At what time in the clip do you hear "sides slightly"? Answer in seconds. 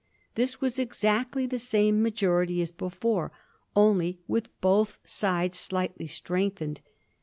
5.03-6.07